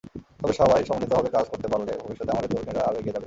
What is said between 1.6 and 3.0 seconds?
পারলে ভবিষ্যতে আমাদের তরুণেরা আরও